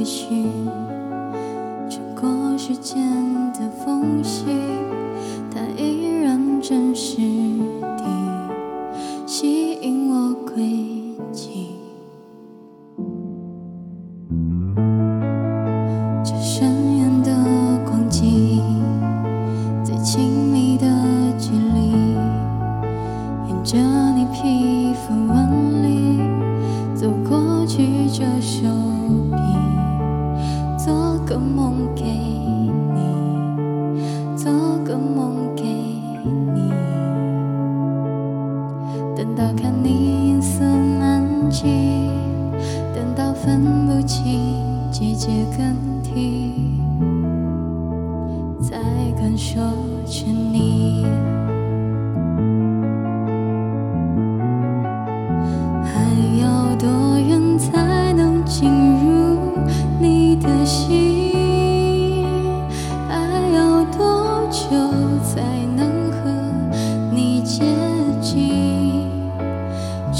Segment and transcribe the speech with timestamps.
[0.00, 0.46] 微醺
[1.90, 3.02] 穿过时间
[3.52, 4.46] 的缝隙
[5.50, 7.18] 它依然真实
[7.98, 8.04] 地
[9.26, 10.56] 吸引我轨
[11.30, 11.76] 迹
[16.24, 17.30] 这深渊的
[17.84, 18.62] 光景
[19.84, 20.86] 最亲密的
[21.38, 21.90] 距离
[23.48, 23.76] 沿着
[24.14, 26.18] 你皮肤纹理
[26.94, 28.66] 走过曲折手
[29.30, 29.59] 臂。
[31.30, 32.98] 个梦给你，
[34.36, 34.52] 做
[34.84, 36.72] 个梦给你。
[39.16, 41.68] 等到看你银色满际，
[42.92, 44.40] 等到分不清
[44.90, 46.52] 季节更替。
[48.60, 48.76] 再
[49.16, 49.60] 感受
[50.06, 50.89] 着你。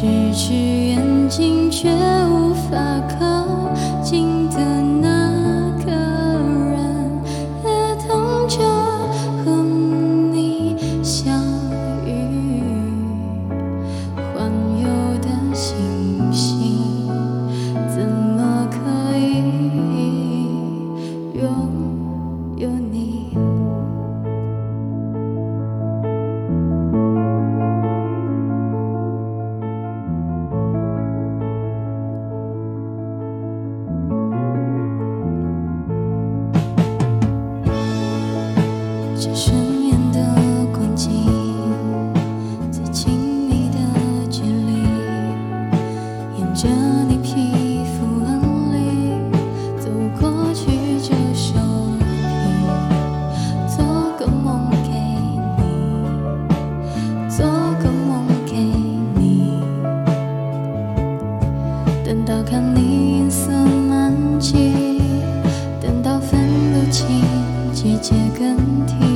[0.00, 1.88] 咫尺远近，却。
[39.34, 39.54] 深
[39.86, 40.18] 夜的
[40.72, 41.10] 光景，
[42.72, 43.12] 最亲
[43.48, 43.78] 密的
[44.30, 44.72] 距离，
[46.36, 46.68] 沿着
[47.08, 48.26] 你皮肤纹
[48.72, 48.76] 理，
[49.78, 49.88] 走
[50.20, 50.66] 过去
[51.00, 51.54] 这手
[51.98, 52.04] 臂，
[53.68, 53.84] 做
[54.18, 54.88] 个梦给
[55.56, 55.60] 你，
[57.28, 57.46] 做
[57.80, 58.56] 个梦给
[59.14, 59.62] 你，
[62.04, 63.52] 等到看你银色
[63.88, 65.00] 满际，
[65.80, 66.40] 等到分
[66.72, 67.06] 不清
[67.72, 68.56] 季节更
[68.86, 69.07] 替。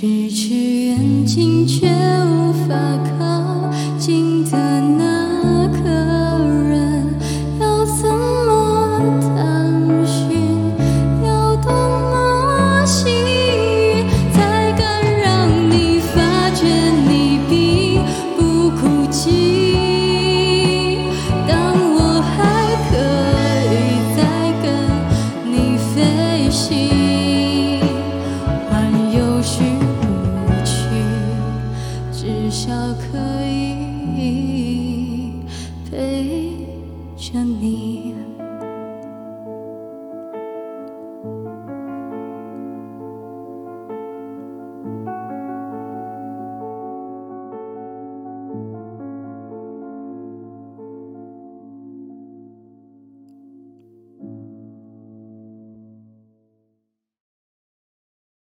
[0.00, 3.07] 咫尺远近，却无法。